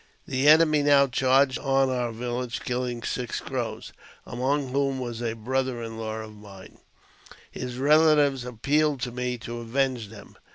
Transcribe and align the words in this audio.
The 0.25 0.47
enemy 0.47 0.81
now 0.81 1.05
charged 1.05 1.59
upon 1.59 1.91
our 1.91 2.11
village, 2.11 2.59
kiUing 2.61 3.05
six 3.05 3.39
Crow8,;| 3.39 3.91
among 4.25 4.69
whom 4.69 4.99
was 4.99 5.21
a 5.21 5.33
brother 5.33 5.83
in 5.83 5.99
law 5.99 6.21
of 6.21 6.33
mine. 6.33 6.79
His 7.51 7.77
relatives 7.77 8.43
appealed 8.43 8.99
to 9.01 9.11
me 9.11 9.37
to 9.37 9.59
avenge 9.59 10.07
them. 10.07 10.37